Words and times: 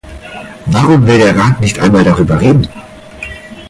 Warum 0.65 1.05
will 1.05 1.19
der 1.19 1.37
Rat 1.37 1.61
nicht 1.61 1.77
einmal 1.77 2.03
darüber 2.03 2.41
reden? 2.41 2.67